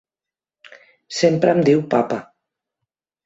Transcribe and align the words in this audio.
Sempre 1.17 1.53
em 1.57 1.61
diu 1.69 1.83
papa. 1.91 2.19